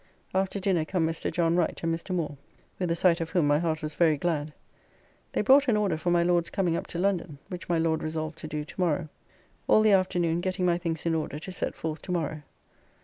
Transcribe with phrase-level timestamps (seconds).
[0.33, 1.31] After dinner come Mr.
[1.31, 2.09] John Wright and Mr.
[2.09, 2.35] Moore,
[2.79, 4.51] with the sight of whom my heart was very glad.
[5.33, 8.39] They brought an order for my Lord's coming up to London, which my Lord resolved
[8.39, 9.09] to do tomorrow.
[9.67, 12.41] All the afternoon getting my things in order to set forth to morrow.